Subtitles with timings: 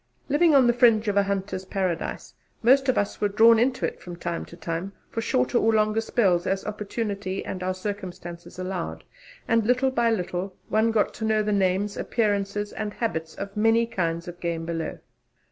[0.29, 3.99] Living on the fringe of a hunter's paradise, most of us were drawn into it
[4.01, 9.03] from time to time, for shorter or longer spells, as opportunity and our circumstances allowed;
[9.47, 13.59] and little by little one got to know the names, appearances and habits of the
[13.59, 14.97] many kinds of game below.